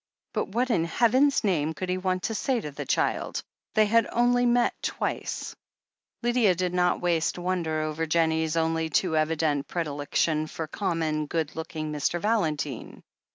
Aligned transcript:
But 0.33 0.47
what 0.47 0.71
in 0.71 0.85
Heaven's 0.85 1.43
name 1.43 1.75
could 1.75 1.87
he 1.87 1.99
want 1.99 2.23
to 2.23 2.33
say 2.33 2.59
to 2.59 2.71
the 2.71 2.87
child— 2.87 3.43
^they 3.75 3.85
had 3.85 4.07
only 4.11 4.47
met 4.47 4.73
twice! 4.81 5.55
Lydia 6.23 6.55
did 6.55 6.73
not 6.73 7.01
waste 7.01 7.37
wonder 7.37 7.81
over 7.81 8.07
Jennie's 8.07 8.57
only 8.57 8.89
too 8.89 9.15
evident 9.15 9.67
predilection 9.67 10.47
for 10.47 10.65
common, 10.65 11.27
good 11.27 11.55
looking 11.55 11.91
Mr. 11.91 12.19
Valentine. 12.19 13.03